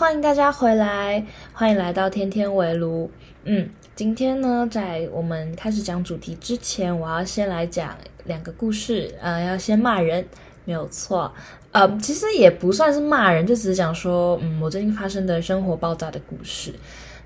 [0.00, 1.22] 欢迎大家回来，
[1.52, 3.10] 欢迎来到天天围炉。
[3.44, 7.94] 嗯，今天呢，在我们开始讲主题之前，我要先来讲
[8.24, 9.14] 两个故事。
[9.20, 10.26] 呃，要先骂人，
[10.64, 11.30] 没有错。
[11.72, 16.74] 呃，其实也不算是骂人，就只是讲说，嗯，我最近发生的生活爆炸的故事。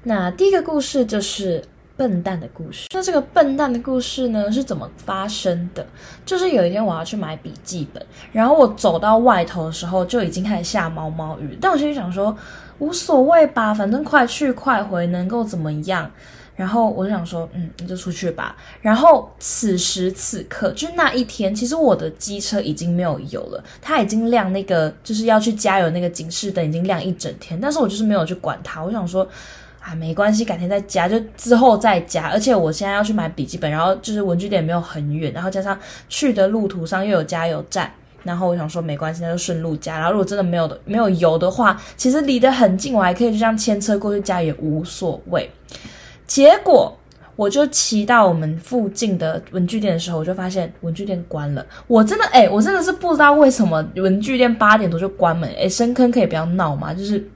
[0.03, 1.62] 那第一个故事就是
[1.97, 2.89] 笨蛋的故事。
[2.93, 5.87] 那这个笨蛋的故事呢，是怎么发生的？
[6.27, 11.56] 就是有一天我要去买笔记本，然后我走到外头的时候，就已经开始下毛毛雨。
[11.61, 12.37] 但我心里想说，
[12.78, 16.10] 无所谓吧，反正快去快回，能够怎么样？
[16.56, 18.55] 然后我就想说，嗯，你就出去吧。
[18.80, 28.80] 然后此时此刻，就那一天，其实我的机车已经没有油了，它已经亮那个就是要去加油那个警示灯已经亮一整天，但是我就是没有去管它。
[28.80, 29.27] 我想说，
[29.80, 32.28] 啊，没关系，改天再加，就之后再加。
[32.28, 35.77] 而且我现在要去买笔记本，然后就是文具店没有很远，然后加上
[36.09, 37.92] 去的路途上又有加油站，
[38.25, 39.98] 然后我想说没关系，那就顺路加。
[39.98, 45.48] 然后如果真的没有的没有油的话，其实离得很近，我还可以就这样牵车过去加也无所谓。
[46.27, 46.92] 结果
[47.36, 51.64] 我就骑到我们附近的文具店的时候，我就发现文具店关了。
[51.86, 55.53] 我真的哎、我真的是不知道为什么文具店八点多就关门。
[55.59, 56.94] 哎，深坑可以不要闹吗？
[56.94, 57.28] 就是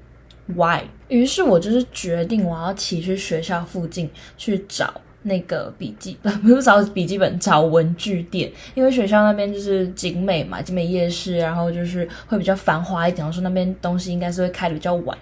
[0.55, 0.80] why？
[1.08, 4.92] 于是我就是决定我要骑去学校附近去找
[5.29, 8.51] 那个笔记本， 不是找笔记本，找文具店。
[8.75, 15.17] 因为学校那边就是景美嘛，景美夜市，然后就是会比较繁华一点，然后说那边东西应该是会开的比较晚。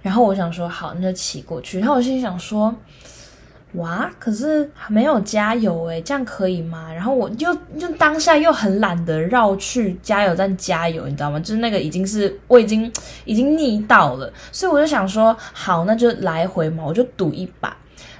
[0.00, 1.78] 然后我想说好，那就骑过去。
[1.78, 2.74] 然后我心里想说，
[3.74, 6.92] 哇，可是没有加油诶，这样可以吗？
[6.92, 11.38] 然后我就就当下又很懒得绕去加油站加油，你知道吗？
[11.38, 12.92] 就是那个已经是我已经
[13.24, 17.76] 已经腻到了，所以我就想说好，那就来回嘛，我就赌一把。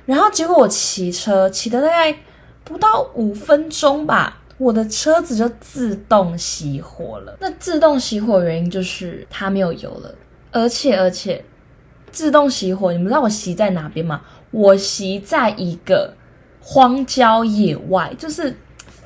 [0.06, 2.16] 然后结果我骑车骑的大概
[2.64, 4.38] 不到五分钟吧。
[4.58, 7.36] 我的车子就自动熄火了。
[7.40, 10.14] 那自动熄火原因就是它没有油了，
[10.52, 11.44] 而且而且
[12.12, 14.22] 自动熄火，你们知道我熄在哪边吗？
[14.52, 16.14] 我熄在一个
[16.60, 18.56] 荒郊野外，就是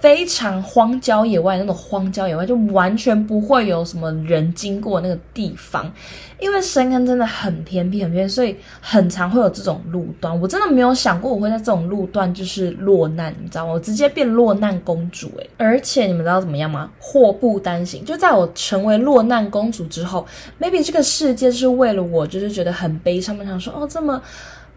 [0.01, 5.91] 非常荒郊野外那种荒郊野外，就完全不会有什么人经过那个地方。
[6.39, 10.39] 因为深坑真的很偏僻，很偏，所以很常会有这种路段。
[10.39, 13.73] 我真的没有想过我会在这种路段就是落难，你知道吗？
[13.73, 16.91] 我直接变落难公主诶、而且你们知道怎么样吗？
[16.99, 20.27] 祸不单行，就在我成为落难公主之后
[20.61, 24.23] ，maybe 这个世界是为了我，就是觉得很悲伤，我想说哦，这么。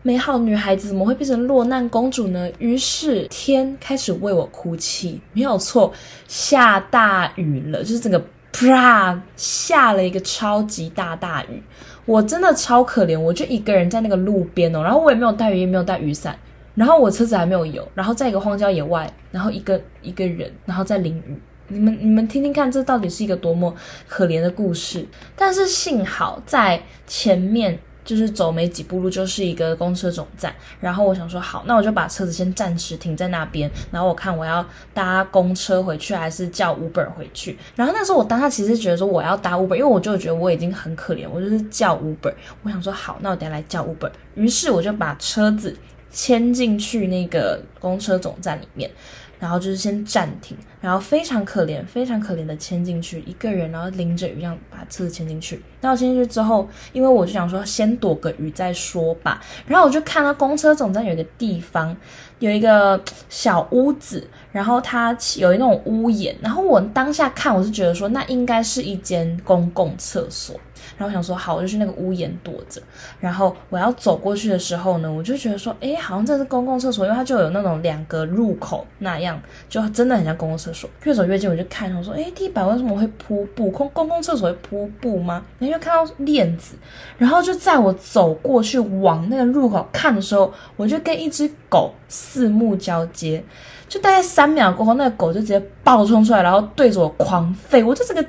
[0.01, 2.49] 美好女孩子怎么会变成落难公主呢？
[2.57, 5.91] 于是天开始为我哭泣，没有错，
[6.25, 8.23] 下大雨了，就是整个
[8.53, 11.61] 啪下了一个超级大大雨，
[12.05, 16.37] 我真的超可怜，我就一个人在那个路边哦，然后我也没有带雨，也没有带雨伞，
[16.75, 21.37] 然后我车子还没有油，然后在一个荒郊野外，然后一个一个人，然后在淋雨。
[21.67, 23.75] 你们你们听听看，这到底是一个多么
[24.07, 25.05] 可怜的故事？
[25.35, 27.77] 但是幸好在前面。
[28.09, 34.65] 就是走没几步路就是一个公车总站，然后我想说好，那我就把车子先暂时停在那边，然后我看我要
[34.95, 37.55] 搭公车回去还是叫 Uber 回去。
[37.75, 42.33] 然后那时候我当下其实觉得说我要搭 Uber，因为我就觉得我已经很可怜，我就是叫 Uber。
[42.63, 44.09] 我想说好，那我等下来叫 Uber。
[44.33, 45.77] 于是我就把车子
[46.09, 48.89] 牵进去那个公车总站里面。
[49.39, 55.61] 然后就是先暂停，然后非常可怜、非常可怜的牵进去一个人，然后淋着雨，这样把车子牵进去。
[55.81, 59.41] 那我牵进去之后，因为我就想说先躲个雨再说吧。
[59.65, 61.95] 然后我就看到公车总站有一个地方
[62.39, 66.35] 有一个小屋子，然后它有那种屋檐。
[66.41, 70.59] 然后我当下看，我是觉得说那应该是一间公共厕所。
[70.97, 72.81] 然后我想说好，我就去那个屋檐躲着。
[73.19, 80.89] 然后我要走过去的时候呢，我就觉得说，诶，好像这是公共厕所，因为它就有那种两个入口那样，就真的很像公共厕所。
[81.03, 83.69] 越走越近，我就看，我说，诶，地板为什么会铺布？
[83.71, 85.43] 公公共厕所会铺布吗？
[85.59, 86.75] 然后又看到链子，
[87.17, 93.43] 然后就在我走过去往那个入口看的时候，我就跟一只狗四目交接，
[93.87, 98.25] 就大概三秒过后，那个狗就直接暴冲出来，然后对着我狂吠，我就这个。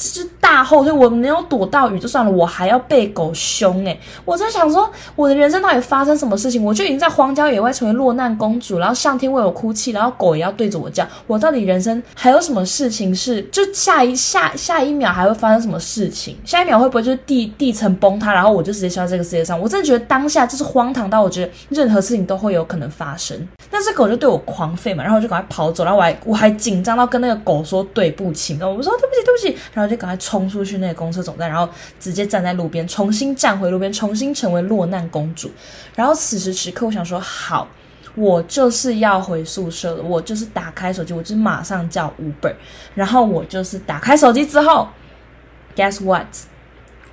[0.00, 6.64] 这只大后退，我没有躲到雨就算了，我还要被狗凶诶、我在想说，我的人生到底发生什么事情？
[6.64, 13.42] 我就已经在荒郊野外成为落难公主，然后上天为我哭泣，然后狗也要对着我叫，我到底人生还有什么事情是？
[13.52, 16.34] 就下一下下一秒还会发生什么事情？
[16.46, 19.60] 下一秒会不会就是地地层崩塌，然后我就直接消失在这个世界上？
[19.60, 23.36] 我真的觉得当下就是荒唐到我觉得任何事情都会有可能发生。
[23.80, 31.66] 那只狗就对我狂吠嘛，然后我就赶快跑走，然后我还我还紧张到跟那个狗说对不起，然后我说对不起对不起，然后就赶快冲出去那个公车总站，然后
[31.98, 35.50] 直接站在路边，重新站回路边，重新成为落难公主。
[35.96, 37.66] 然后此时此刻，我想说好。
[38.16, 42.52] 我就是要回宿舍了，我就是打开手机，我就马上叫 Uber，
[42.92, 44.88] 然后我就是打开手机之后
[45.76, 46.26] ，Guess what？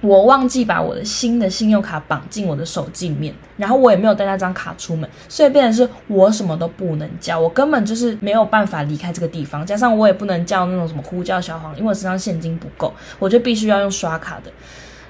[0.07, 9.65] 我忘记把我的新的信用卡绑进我的手机里面，然后我也没有带那张卡出门，所以变成是我什么都不能叫，我根本就是没有办法离开这个地方。
[9.65, 14.51] 加上我也不能叫那种什么呼叫小黄，因为我身上现金不够，我就必须要用刷卡的。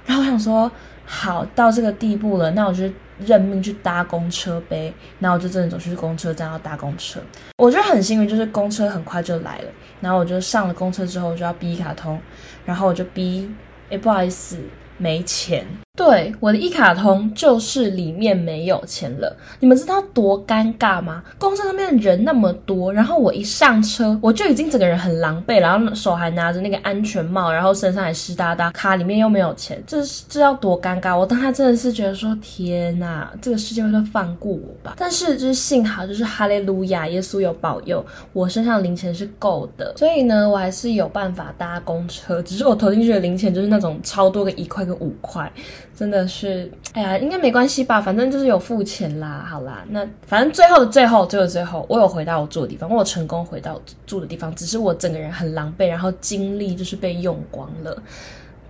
[0.06, 0.72] 然后我想说，
[1.06, 2.90] 好到这个地步了，那我就
[3.20, 4.94] 认命去搭公车呗。
[5.20, 7.20] 然后我就真的走去公车站要搭公车，
[7.58, 9.70] 我觉得很幸运，就是公车很快就来了。
[10.00, 12.20] 然后我就上了公车之后，我就要逼卡通，
[12.66, 13.52] 然后我就逼，
[13.90, 14.58] 哎，不好意思。
[14.98, 15.64] 没钱，
[15.96, 19.36] 对我的一卡通就是里面没有钱了。
[19.60, 21.24] 你们知道多尴尬吗？
[21.38, 31.16] 公车上面人那么多，然后我一上车，我就已经整个人很狼狈，然后手还拿着那个安全帽，然后身上还湿哒哒，卡里面又没有钱，这这要多尴尬！
[31.16, 34.96] 我当时真的是觉得说，天哪，这个世界会放过我吧？
[34.98, 38.04] 但是就是幸好，就是哈利路亚，耶稣有保佑，
[38.34, 42.42] 我身上零钱是够的，所以呢，我还是有办法搭公车。
[42.42, 44.87] 只是我投进去的零钱就是那种超多个一块。
[44.88, 45.52] 个五块，
[45.96, 48.02] 真的是，哎呀，应该没关系吧？
[48.02, 49.46] 反正就是有付钱啦。
[49.48, 58.02] 好啦，那反正最后的最后，最后最后，我有回到我住的地方，我成功回到住的地方，只是我整个人很狼狈，然后精力就是被用光了。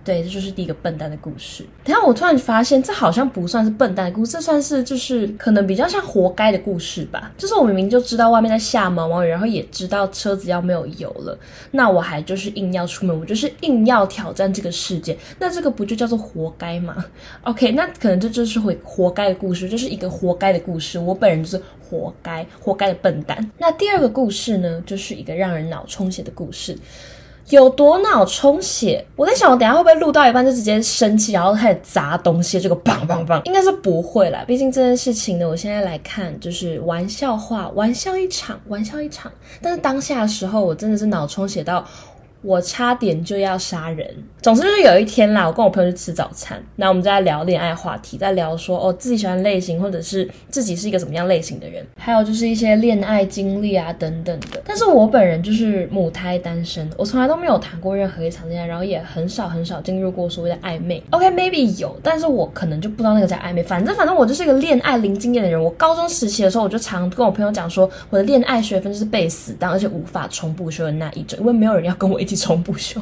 [0.08, 1.62] 对，这就是第一个笨蛋的故事。
[1.84, 7.30] 等下我突然发现，这好像不算是笨蛋的故事，这算是就是可能比较像活该的故事吧。
[7.36, 11.38] 就是我明明就知道外面在下毛毛雨，然后也知道车子要没有油了，
[11.72, 15.14] 那我还就是硬要出门，我就是硬要挑战这个世界。
[15.38, 17.04] 那这个不就叫做活该吗
[17.42, 20.98] ？OK，那可能这就是会活该的故事，就是一个活该的故事。
[20.98, 23.50] 我本人就是活该，活该的笨蛋。
[23.58, 26.74] 那第二个故事呢，就是一个让人脑充血的故事。
[27.50, 29.04] 有多脑充血？
[29.16, 32.60] 我在想，我等下会不会录到一半就直接生气，然后开始砸东西？
[32.60, 34.44] 这个棒棒棒，应该是不会啦。
[34.46, 39.32] 毕竟这件事情呢，我现在来看就是玩笑话，玩笑一场，玩笑一场。
[39.62, 41.84] 但是当下的时候，我真的是脑充血到。
[42.42, 44.08] 我差点就要杀人。
[44.40, 54.62] 总之就是有一天啦，我跟我朋友去吃早餐，那我们在聊恋爱话题，在聊说哦自己喜欢类型，或者是自己是一个什么样类型的人，还有就是一些恋爱经历啊等等的。
[54.64, 61.02] 但是我本人就是母胎单身，我从来都没有谈过任何一场恋爱，然后也很少很少进入过所谓的暧昧。
[61.10, 63.62] OK，maybe 有，但是我可能就不知道那个叫暧昧。
[63.62, 65.62] 反正反正我就是一个恋爱零经验的人。
[65.62, 72.38] 我高中时期的时候，我就常跟我朋友讲说，我的恋爱学分就是被死当，而且无法重补修的那一种，因为没有人要跟我一起。
[72.38, 73.00] 重不休，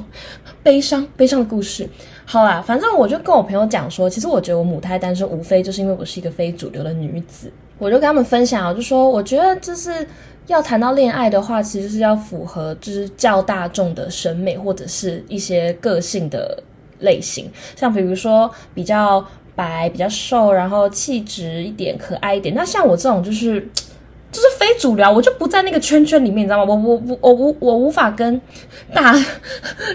[0.62, 1.86] 悲伤悲伤的故事。
[2.24, 7.52] 好啦，反正我就跟我朋友讲说，其实我觉得我母胎单身，无非就是因为我是一个非主流的女子。
[7.78, 10.08] 我就跟他们分享，我就说，我觉得就是
[10.46, 16.60] 要谈到恋爱的话，其实是要符合就是较大众的审美或者是一些个性的
[17.00, 19.22] 类型，像比如说比较
[19.54, 22.54] 白、比较瘦，然后气质一点、可爱一点。
[22.54, 23.68] 那像我这种就是。
[24.36, 26.74] 就是非主流，我就不在那个圈圈里面，你知道吗？
[26.74, 28.38] 我我我我无我无法跟
[28.92, 29.14] 大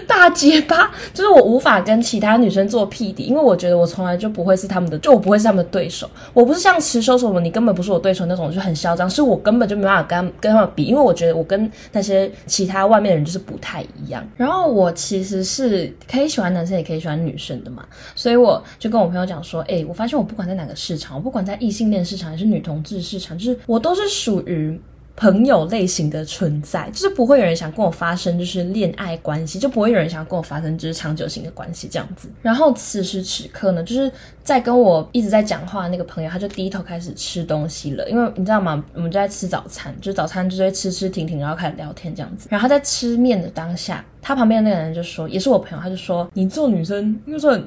[0.04, 6.10] 大结巴，就是我无法跟其他女生做屁敌，因为我觉得我从来就不会是他们的，就我不会是他们的对手。
[6.34, 14.28] 我不是像池修什么，你根本不是我对手那种，就很嚣张，是我根本就没办法跟跟他们比，因为我觉得我跟那些其他外面的人就是不太一样。
[14.36, 17.84] 然后我其实是可以喜欢男生，也可以喜欢女生的嘛，
[18.16, 24.31] 所以我就跟我朋友讲说，哎，我发现我不管在哪个市场，我不管在异性恋市场还是女同志市场，就是我都是属。
[24.32, 24.80] 属于
[25.14, 32.30] 朋友类型的存在，就是不会有人想跟我发生就是恋爱关系，就不会有人想跟我发生就是长久型的关系这样子。
[32.40, 34.10] 然后此时此刻呢，就是
[34.42, 38.82] 在跟我一直在讲话的那个朋友，他就低头开始吃东西了，因为你知道吗？
[38.94, 42.48] 我们就在吃早餐，就早餐就是吃吃停停，然后开始聊天这样子。
[42.50, 47.62] 然后他在吃面的当下，他旁边的那个人就说，也是我朋友，他就说：“你做女生应该算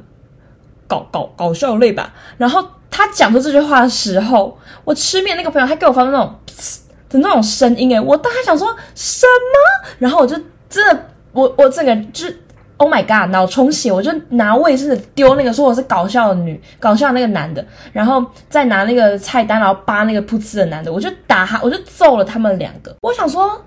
[0.87, 6.33] 搞搞搞笑类吧？”然后他讲出这句话的时候，我吃面那个朋友还给我发出那种。
[7.07, 10.35] 的那种声音哎，我当时想说什么，然后我就
[10.67, 12.25] 真的，我我整个就
[12.77, 22.93] Oh my God，脑充血，我就拿卫生纸丢那个说我是搞笑的女，搞笑那个男的，然后再拿那个菜单，然后扒那个噗呲的男的，我就打他，我就揍了他们两个。
[23.03, 23.61] 我想说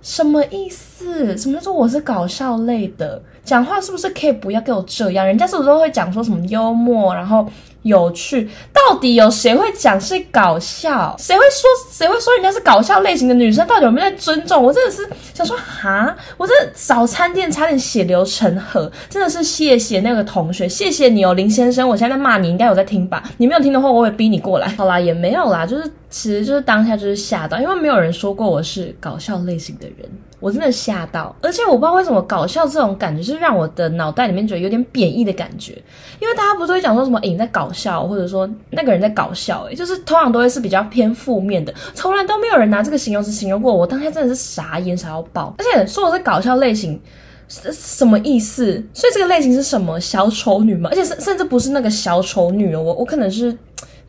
[0.00, 1.36] 什么意思？
[1.36, 3.20] 什么叫做我是搞笑类的？
[3.44, 5.26] 讲话是不是可以不要给我这样？
[5.26, 7.44] 人家是不是都会讲说什么幽默，然后？
[7.86, 11.14] 有趣，到底有谁会讲是搞笑？
[11.18, 13.66] 谁会说谁会说人家是搞笑类型的女生？
[13.66, 14.62] 到底有没有在尊重？
[14.62, 23.22] 我真的是想说，哈，我这早餐店差点血流成河，真的是谢谢那个同学，谢谢你哦，林先生，我现在骂你，应该有在听吧？
[23.38, 24.68] 你没有听的话，我会逼你过来。
[24.76, 30.08] 好啦，也没有啦，就是其实就是当下就是吓到，因为没有人说过我是搞笑类型的人。
[30.38, 35.72] 我真的吓到，而且我不知道为什么搞笑这种感觉是让我的脑袋里面觉得有点贬义的感觉，
[36.20, 43.86] 因为大家不是会讲说什么“影在搞笑”或者说那个人在搞笑，哎，就是通常都会是比较偏负面的，从来都没有人拿这个形容词形容过我。
[43.86, 45.54] 当下真的是傻眼，傻到爆。
[45.56, 47.00] 而且说我是搞笑类型，
[47.48, 48.72] 是什么意思？
[48.92, 49.98] 所以这个类型是什么？
[49.98, 50.90] 小丑女吗？
[50.92, 53.56] 而且甚甚至不是那个小丑女哦，我我可能是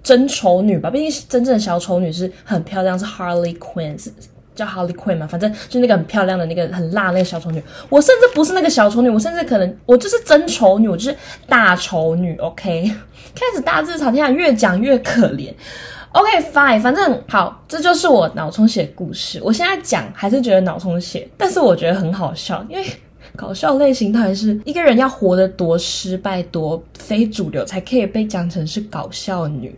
[0.03, 0.89] 真丑女吧。
[0.89, 4.11] 毕竟真正的小丑女是很漂亮，是 Harley Quinn，是
[4.55, 5.27] 叫 Harley Quinn 嘛？
[5.27, 7.61] 反正就那个很漂亮的那个很辣那个小丑女。
[7.89, 11.15] 我甚至不是那个小丑女，我甚至可能我就是真丑女，我就是
[11.47, 12.35] 大丑女。
[12.37, 12.91] OK，
[13.35, 15.53] 开始大字朝天下，越讲越可怜。
[16.13, 19.39] OK，fine，反正好，这就是我脑充血故事。
[19.43, 22.83] 我现在讲还是觉得脑充血，但是我觉得很好笑，因为
[23.37, 29.73] 搞笑类型它还是一个人要活得多失败、多非主流，才可以被讲成是搞笑女。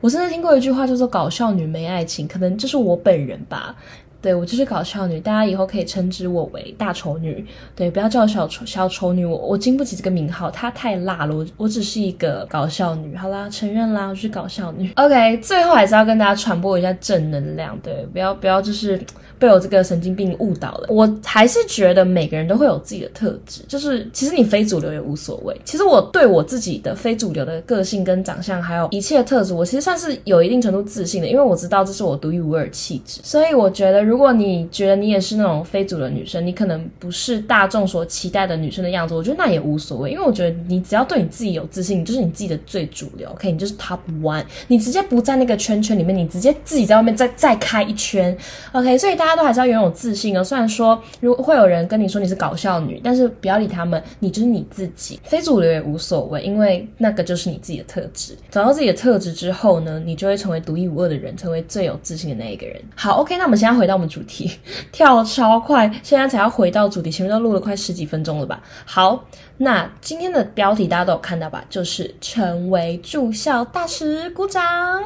[0.00, 3.74] 我甚至听过一句话，叫做“搞笑女没爱情”，可能就是我本人吧。
[4.22, 7.42] 对我就是搞笑女，大家以后可以称之我为大丑女。
[7.74, 11.34] 对，不要叫我小丑小丑女，我我经不起这个名号，她太辣了。
[11.34, 14.92] 我我只是一个搞笑女，好啦，承认啦，我是搞笑女。
[14.96, 19.00] OK，最后还是要跟大家传播一下正能量，对，不要不要就是
[19.40, 20.86] 被我这个神经病误导了。
[20.88, 25.58] 我还是觉得每个人都会有自己的特质，就是其实你非主流也无所谓。
[25.64, 34.10] 其实我对我自己的非主流的个性跟长相，还有一切特质，我其实算是有一定程度自信的，因为我知道这是我独一无二气质，所以我觉得。
[34.10, 48.36] 如果你觉得你也是那种非主流女生，你可能不是大众所期待的女生的样子，我觉得那也无所谓，因为我觉得你只要对你自己有自信，你就是你自己的最主流，OK，你就是 top one，你直接不在那个圈圈里面，你直接自己在外面再再开一圈
[48.72, 50.42] ，OK，所以大家家都还是要拥有自信哦。
[50.42, 58.36] 虽然说如果会有人跟你说你是搞笑女，但是不要理他们，你就是你自己，非主流也无所谓，因为那个就是你自己的特质。
[58.50, 62.82] 找到自己的特质之后呢，你就会成为独一无二的人，成为最有自信的那一个人。
[62.96, 64.00] 好，OK，那我们现在回到。
[64.00, 64.50] 我们主题
[64.90, 68.62] 跳超快，现在才要回到主题，前面都录了快十几分钟了吧？
[68.86, 69.22] 好，
[69.58, 71.62] 那今天的标题大家都有看到吧？
[71.68, 75.04] 就是成为住校大使，鼓掌！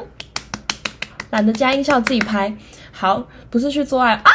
[1.35, 2.55] 懒得加音效，自己拍。
[2.93, 4.31] 好，不是去做爱啊，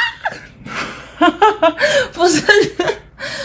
[2.12, 2.42] 不是，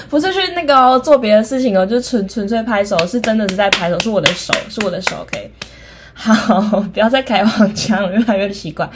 [0.09, 5.49] 不是去那个做别的事情哦，就是纯纯粹拍手，是真的是在拍手，是我的手，是我的手，OK。
[6.13, 8.89] 好，不要再开黄腔了，越来越奇怪。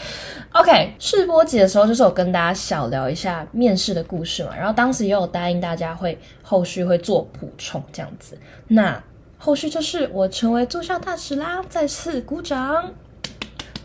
[0.51, 8.38] OK，试播集的时候就是我跟大家小聊一下面试的故事嘛，然后当时也有答应大家会后续会做补充这样子。
[8.68, 9.01] 那
[9.38, 12.92] 后续就是我成为助校大使啦，再次鼓掌，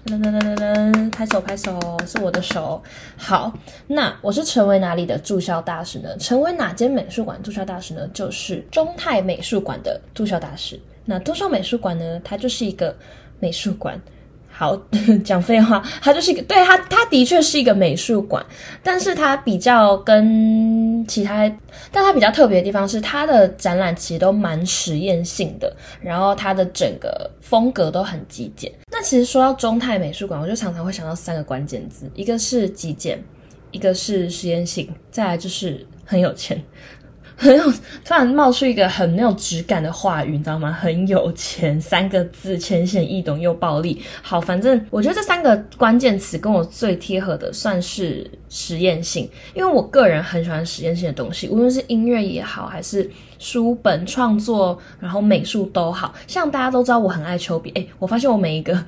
[0.07, 2.83] 噔噔噔噔噔，拍手拍手，是我的手。
[3.17, 3.51] 好，
[3.87, 6.15] 那我是成为哪里的驻校大使呢？
[6.19, 8.07] 成为哪间美术馆驻校大使呢？
[8.13, 10.79] 就是中泰美术馆的驻校大使。
[11.07, 12.95] 那中校美术馆呢，它就是一个
[13.41, 13.99] 美术馆。
[14.57, 14.81] 好
[15.25, 18.45] 讲废话，它就是一个，对它，它的确是一个美术馆，
[18.85, 21.51] 但是它比较跟其他，
[21.91, 28.71] 但它比较特别的地方是，它的展览其实都蛮实验性的，然后它的整个风格都很极简。
[28.93, 33.21] 那其实说到中泰美术馆，我就常常会想到三个关键字，一个是极简，
[33.73, 36.63] 一个是实验性，再来就是很有钱。
[37.37, 37.71] 很有，
[38.05, 40.73] 突然冒出一个很没有质感的话语，你知道吗？
[40.73, 44.01] 很有钱三个字，浅显易懂又暴力。
[44.23, 53.11] 好，反正我觉得这三个关键词跟我最贴合的算是实验性，因为我个人很喜欢实验性的东西，无论是音乐也好，还是。
[53.37, 57.71] 书本创作，然后美术都好像大家都知道我很爱丘比。
[57.73, 58.83] 哎，我发现我每一个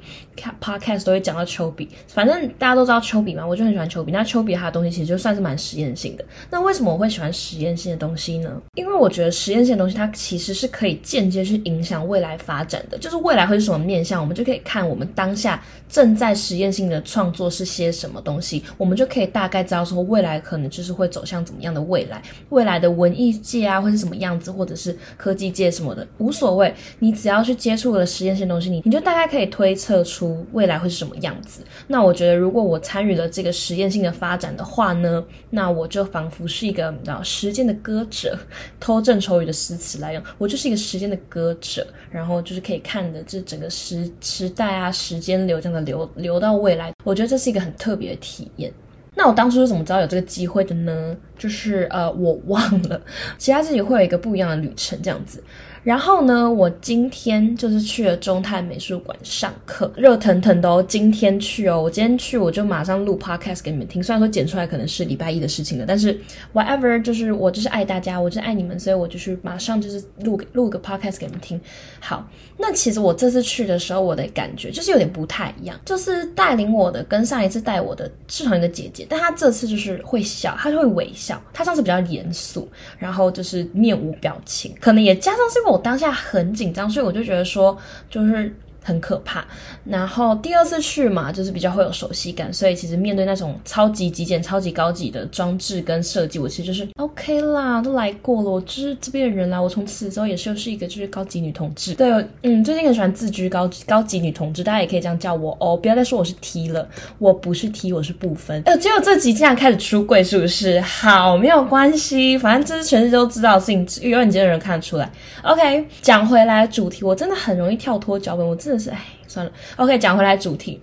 [0.58, 1.86] podcast 都会讲到丘比。
[2.06, 4.10] 反正大家都知道丘比嘛，我就很喜欢丘比。
[4.10, 6.24] 那丘比他的东西其实就算是蛮实验性的。
[6.48, 8.50] 那为什么我会喜欢实验性的东西呢？
[8.76, 12.96] 因为我觉得实验性的东西它其实是可以间接去影响未来发展的。
[12.96, 22.22] 就是未来会是什么面向，我们就可以看我们当下正在实验性的创作是些什么东西，我们就可以大概知道说未来可能就是会走向怎么样的未来。
[22.48, 24.46] 未来的文艺界啊会是什么样子。
[24.56, 31.60] 或者是科技界什么的无所谓，你只要去接触了实验性东西，你你就大概可以推测出未来会是什么样子。
[31.88, 38.38] 那我觉得，如果我参与了这个实验性的发展的话呢，那我就仿佛是一个你知道时间的歌者，
[38.80, 48.72] 偷郑愁予的诗词来用，我就是一个时间的歌者，然后就是可以看的这整个时时代啊，时间流这样的流流到未来，我觉得这是一个很特别的体验。
[49.18, 51.16] 那我当初是怎么知道有这个机会的呢？
[51.38, 53.00] 就是呃，我忘了，
[53.38, 55.42] 其他自己会有一个不一样的旅程这样子。
[55.86, 60.84] 然后呢，我今天就是去了中泰美术馆上课，热腾腾的哦。
[60.88, 64.02] 今天去哦，我今天去我就马上录 podcast 给你们听。
[64.02, 66.18] 虽然说剪出来可能是礼拜一的事情了，但是
[66.52, 71.60] whatever，就是我就是爱大家，我就是爱你们，所以我就去马上就是录录个 podcast 给你们听。
[72.00, 72.28] 好，
[72.58, 81.40] 那其实我这次去的时候，我的感觉就是有点不太一样，就是带领我的跟上一次带我的是同一个姐姐，但她这次就是会笑，她就会微笑。
[81.52, 85.75] 她上次比较严肃，然后就是面无表情，可能也加上是因为我。
[85.76, 87.76] 我当下很紧张，所以我就觉得说，
[88.08, 88.50] 就是
[88.86, 89.44] 很可怕。
[89.84, 99.60] 然后第二次去嘛，就是比较会有熟悉感，所以其实面对那种超级极简、超级高级的装置跟设计，我其实就是 OK 啦，都来过了，我就是这边的人啦。
[99.60, 101.94] 我从此之后也是又是一个就是高级女同志。
[101.94, 102.08] 对，
[102.42, 106.88] 嗯，最近很喜欢自居高高级女同志，大家也可以这样叫我哦，不要再说我是 T 了，
[107.18, 108.62] 我不是 T，我是不分。
[108.64, 110.80] 呃，结果这集竟然开始出柜，是不是？
[110.80, 115.10] 好，没有关系，反正这是全世界都知道的事情，有眼睛的人看得出来。
[115.42, 119.52] OK，讲回来主题，我真的很容易跳脱脚本，我真的是，哎，算了。
[119.76, 120.80] OK，讲回来主题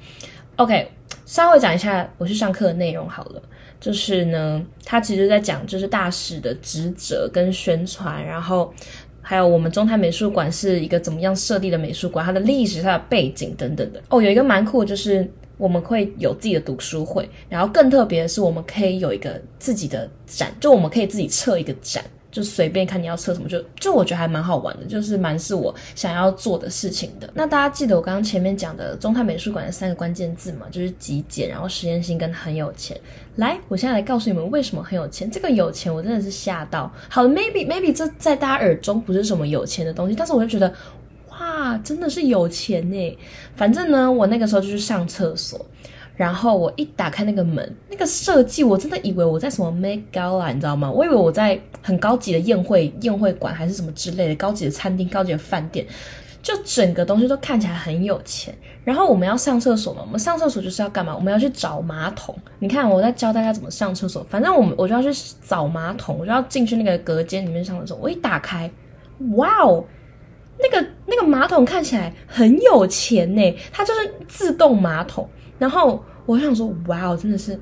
[0.56, 0.88] ，OK，
[1.26, 3.42] 稍微讲一下我去上课的内容好了。
[3.80, 8.74] 就是呢，他其实在讲就是大使的职责跟宣传，然后
[9.22, 14.02] 还有我们中泰美术馆是一个怎么样设立的美术馆，它的历史、它的背景等等的。
[14.08, 22.02] 哦，有一个蛮酷，就是我们会有自己的读书会，然后更特别的是，我们可以有一个自己的展，就我们可以自己测一个展。
[22.34, 27.30] 就随便看你要测什么，就就我觉得还蛮好玩的，就是蛮是我想要做的事情的。
[27.36, 30.66] 那大家记得我刚刚前面讲的中泰美术馆的三个关键字嘛？
[30.72, 33.00] 就是极简，然后实验性跟很有钱。
[33.36, 35.30] 来，我现在来告诉你们为什么很有钱。
[35.30, 36.92] 这个有钱我真的是吓到。
[37.08, 40.74] 好了，maybe maybe 这在大家耳中不是什么有钱的东西，但是我就觉得
[41.30, 43.18] 哇，真的是有钱呢。
[43.56, 45.64] 反正呢，我那个时候就去上厕所。
[46.16, 50.92] 然后我一打开那个门，那个设计我真的以为我在什么 Make Gala，你知道吗？
[50.92, 55.86] 我以为我在很高级的宴会宴会馆还是什么之类的高级的餐厅、高级的饭店，
[56.44, 58.54] 就整个东西都看起来很有钱。
[58.84, 61.16] 然后我们要上厕所嘛，我们上厕所就是要干嘛？
[61.16, 62.36] 我们要去找马桶。
[62.60, 65.10] 你看我在教大家怎么上厕所，反正我们我就要去
[65.48, 67.98] 找马桶，我就要进去那个隔间里面上厕所。
[68.02, 68.70] 我一打开，
[69.36, 69.84] 哇哦，
[70.60, 75.28] 那个那个马桶看起来很有钱呢，它就是自动马桶。
[75.60, 77.58] 然后我想说，哇哦，真的是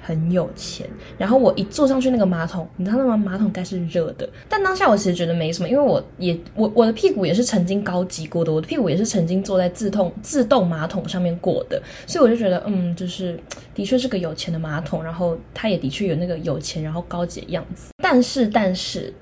[0.00, 0.88] 很有钱。
[1.18, 3.16] 然后我一坐上去那个马桶，你知道吗？
[3.16, 4.28] 马桶盖是热的。
[4.48, 13.38] 但当下我其实觉得没什么，因为我也我我的屁股也是曾经高级过的，我的屁股也是曾经坐在自动自动马桶上面过的，所以我就觉得，嗯，就是
[13.74, 15.02] 的确是个有钱的马桶。
[15.02, 17.90] 然后它也的确有那个有钱然后高级的样子。
[18.02, 19.12] 但是但是，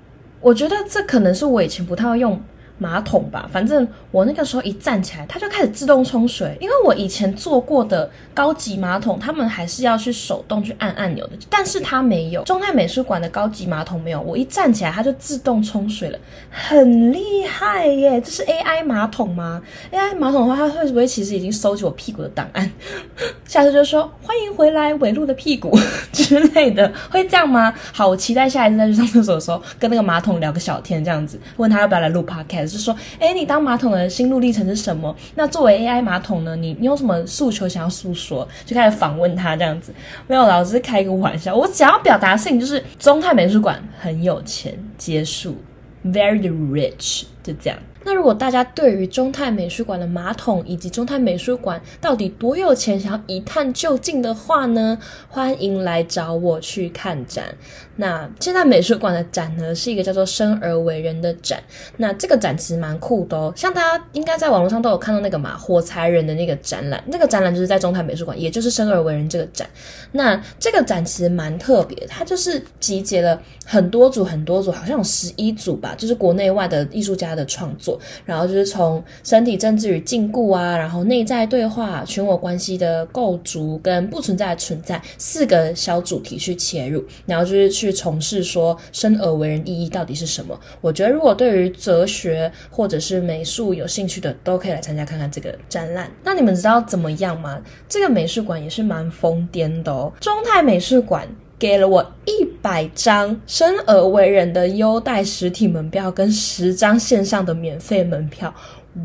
[0.40, 2.40] 我觉得这可能是我以前不太用。
[2.79, 6.57] 马桶吧，反正我那个时候一站起来，它就开始自动冲水。
[6.61, 12.43] 因为我以前坐过的高级马桶，他们还是要去手动去按按钮的，但是它没有。
[12.45, 16.19] 中泰美术馆的高级马桶没有，我一站起来它就自动冲水了，
[16.51, 18.21] 很厉害耶！
[18.21, 19.61] 这是 AI 马桶吗
[19.93, 22.71] ？AI 马桶的话，它会不会其实已经收集我屁股的档案？
[23.47, 25.77] 下次就说欢迎回来尾路的屁股
[26.12, 27.75] 之类的，会这样吗？
[27.93, 32.67] 好，我期待下一次再去上厕所的时候，跟那个马桶聊个小天，这样子问他要不要来录 Podcast。
[32.68, 35.14] 就是说，哎，你当马桶的心路历程是什么？
[35.35, 36.54] 那作为 AI 马桶呢？
[36.54, 38.46] 你你有什么诉求想要诉说？
[38.64, 39.92] 就开始访问他这样子，
[40.26, 41.54] 没有啦，我只是开一个玩笑。
[41.54, 45.57] 我想要表达的事情就是，中泰美术馆很有钱，结束
[46.04, 47.78] ，very rich，就这样。
[48.04, 54.96] 那如果大家对于中泰美术馆的马桶以及中泰美术馆到底多有钱，想要一探究竟的话呢，
[55.28, 57.54] 欢迎来找我去看展。
[58.01, 61.61] 那现在美术馆的展呢，是一个叫做“生而为人”的展。
[61.97, 67.03] 那这个展其实蛮酷的哦，像大家应该在网络上都有看到那个嘛，火柴人的那个展览。
[67.09, 69.69] 那个展览就是在中泰美术馆，也就是“生而为人”这个展。
[70.13, 77.99] 那这个展其实蛮特别，它就是集结了很多组、很多组，好像有十一组吧，就是国内外的艺术家的创作。
[78.25, 90.59] 然后就是从身体政治与禁锢啊，然后内在对话、群我关系的构筑跟不存在的存在四个小主题去切入，然后就是去从事说生而为人意义到底是什么。
[90.81, 96.11] 我觉得如果对于哲学或者是美术有兴趣的，都可以来参加看看这个展览。
[96.22, 97.61] 那你们知道怎么样吗？
[97.88, 101.29] 这个美术馆也是蛮疯癫的哦，中泰美术馆。
[101.59, 108.55] 给了我一百张生而为人的优待实体门票，跟十张线上的免费门票。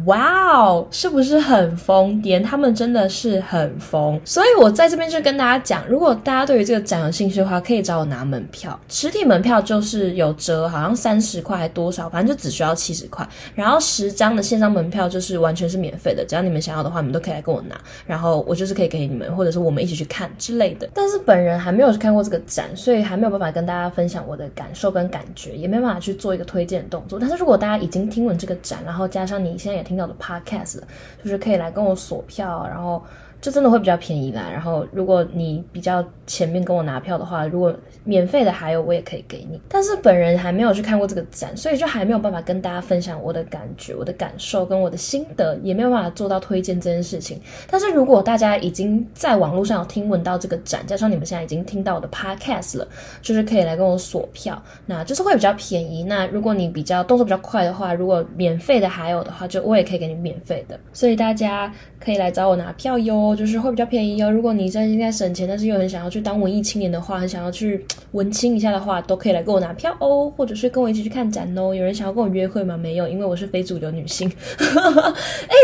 [0.05, 2.43] 哇哦，是不是很疯癫？
[2.43, 8.77] 他们真的是很疯，所以我在这边就跟大家讲，如果大家对于这个展有兴趣的话，可以找我拿门票。
[8.89, 13.27] 实体门票就是有折，好像三十块还多少，反正就只需要七十块。
[13.55, 17.79] 然后十张的线上门票就是完全是免费的，只要你们想要的话，你们都可以来跟我拿。
[18.05, 20.89] 然后我就是可以给你们，或者是我们一起去看之类的。
[20.93, 27.19] 但是本人还没有去看过这个展，所以还没有办法跟大家分享我的感受跟感觉，也没办法去做一个推荐动作。
[27.19, 30.79] 但是如果大家已经听闻这个展，然后加上你现在也听到的 podcast，
[31.23, 33.03] 就是可以来跟我索票，然后
[33.43, 34.47] 就真的会比较便宜啦。
[34.49, 37.75] 然后如果你比较前面跟我拿票的话，如果
[38.05, 39.59] 免费的还有我也可以给你。
[39.67, 47.37] 但是本人还没有去看过这个展，所以就还没有办法跟大家分享我的感觉、我的感受跟我的心得，也没有办法做到推荐这件事情。
[47.69, 52.87] 但是如果大家已经在网络上有听闻到这个展，加上你们现在已经听到我的 podcast 了，
[53.21, 56.01] 就是可以来跟我锁票，那就是会比较便宜。
[56.01, 60.79] 那如果你比较动作比较快的话，如果免费的还有的话，就我也可以给你免费的。
[60.93, 64.31] 所以大家可以来找我拿票哟，就是会比较便宜哦。
[64.31, 71.73] 如果你真心在省钱，但是又很想要去当文艺青年的话，很想要去文青一下的话，都可以来跟我拿票哦，或者是跟我一起去看展哦。
[71.73, 72.77] 有人想要跟我约会吗？
[72.77, 74.31] 没有，因为我是非主流女性。
[74.59, 75.55] 哎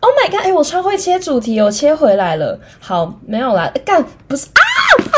[0.00, 0.40] ，Oh my god！
[0.44, 2.58] 哎，我超会切主题哦，切回来了。
[2.78, 4.62] 好，没有啦，干不是啊，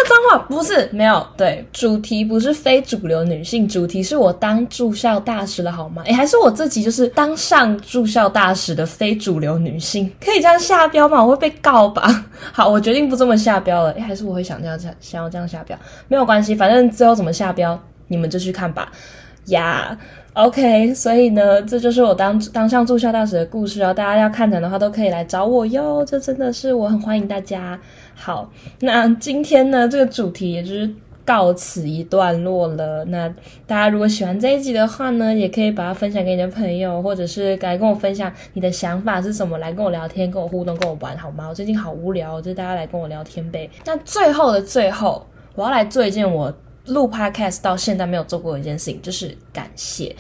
[0.09, 1.25] 脏话不是没有。
[1.37, 6.03] 对，主题不是非主流女性，主题是我当住校大使了，好吗？
[6.07, 11.23] 哎，还是我自己就是当上住校大使的非主流女性，可以这样下标吗？
[11.25, 12.27] 我会被告吧？
[12.53, 13.93] 好，我决定不这么下标了。
[13.93, 15.79] 哎，还是我会想这样想，想要这样下标，
[16.09, 18.91] 没有关系，反正最后怎么下标，你们就去看吧。
[19.47, 19.97] 呀
[20.35, 23.93] ，OK，所以呢，这就是我当当上住校大使的故事哦。
[23.93, 26.05] 大家要看展的话，都可以来找我哟。
[26.05, 27.77] 这真的是我很欢迎大家。
[28.21, 30.89] 好，那今天呢，这个主题也就是
[31.25, 33.03] 告此一段落了。
[33.07, 33.27] 那
[33.67, 41.49] 大家如果喜欢这一集的话呢，也可以把它分享给你的朋友，或者是来跟我分享你的想法是什么，来跟我聊天，跟我互动，跟我玩好吗？
[41.49, 43.71] 我最近好无聊，就大家来跟我聊天呗。
[43.87, 46.55] 那最后的最后，我要来做一件我。
[46.87, 50.17] 录 podcast 到现在没有做过的一件事情，就是感谢。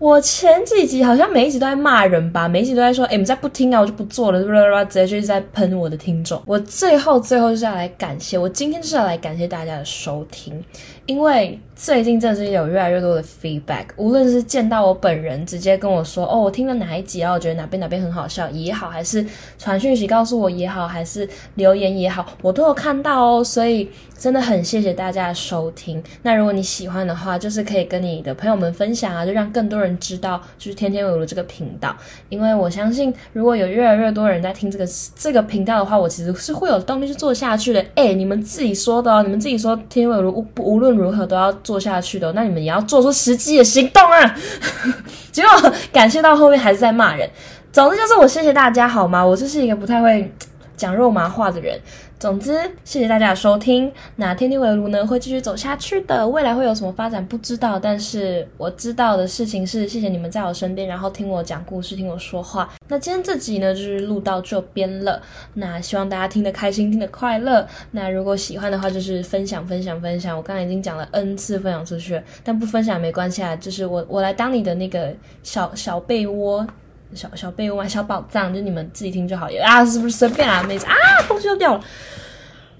[0.00, 6.42] 我前几集好像每一集都在骂人吧，每一集都在说，哎，你们再不听啊，我就不做了，直接就是在喷我的听众。
[6.46, 10.64] 我最后最后就是要来感谢，我今天就是要来感谢大家的收听，
[11.10, 11.58] 因为。
[11.82, 19.24] 最近真的是有越来越多的 feedback，无论是见到我本人直接跟我说，哦，我听了哪一集啊，我觉得哪边哪边很好笑也好，还是
[19.56, 23.42] 传讯息告诉我也好，还是留言也好，我都有看到哦。
[23.42, 26.02] 所以真的很谢谢大家的收听。
[26.20, 31.96] 那如果你喜欢的话，就是可以跟你的朋友们分享啊，就让更多人知道，就是天天围炉这个频道。
[32.28, 37.82] 因为我相信，如果有越来越多人在听这个这个频道的话，我其实是会有动力去做下去的。
[37.94, 41.50] 哎，你们自己说的哦，你们自己说天天围炉无无论如何都要。
[41.62, 44.34] 做下去的，那你们也要做出实际的行动啊！
[45.30, 47.28] 结果感谢到后面还是在骂人。
[47.70, 49.24] 总之就是我谢谢大家好吗？
[49.24, 50.32] 我就是一个不太会
[50.76, 51.78] 讲肉麻话的人。
[52.20, 52.52] 总之，
[52.84, 53.90] 谢谢大家的收听。
[54.16, 62.70] 那天天围炉呢会继续走下去的，未来会有什么发展不知道，但是我知道的事情是，谢谢你们在我身边，然后听我讲故事，听我说话。
[62.88, 65.18] 那今天这集呢就是录到这边了。
[65.54, 67.66] 那希望大家听得开心，听得快乐。
[67.92, 70.36] 那如果喜欢的话，就是分享分享分享。
[70.36, 75.10] 我刚才已经讲了 N 次分享出去，但不分享没关系啊，就是我我来当你的那个
[75.42, 76.66] 小小被窝。
[77.14, 79.48] 小小被窝啊小宝藏，就你们自己听就好。
[79.62, 80.94] 啊，是不是随便啊，妹子啊，
[81.28, 81.84] 东西都掉了。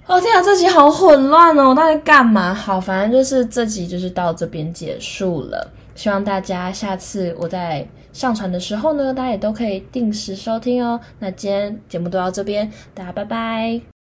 [0.06, 2.52] 哦天啊，这集好混乱哦，我到底干嘛？
[2.52, 5.70] 好，反正就是这集就是到这边结束了。
[5.94, 10.98] 希望大家下次我在上传的时候呢，大家也都可以定时收听哦。
[11.18, 13.99] 那今天节目都到这边，大家拜拜。